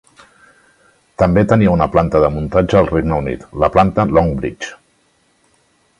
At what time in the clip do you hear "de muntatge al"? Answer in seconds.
2.25-2.89